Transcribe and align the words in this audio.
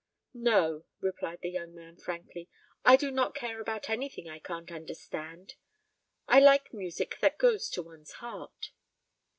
"No," 0.33 0.85
replied 0.99 1.41
the 1.43 1.51
young 1.51 1.75
man 1.75 1.95
frankly; 1.95 2.49
"I 2.83 2.95
do 2.95 3.11
not 3.11 3.35
care 3.35 3.61
about 3.61 3.87
anything 3.87 4.27
I 4.27 4.39
can't 4.39 4.71
understand. 4.71 5.53
I 6.27 6.39
like 6.39 6.73
music 6.73 7.19
that 7.19 7.37
goes 7.37 7.69
to 7.69 7.83
one's 7.83 8.13
heart." 8.13 8.71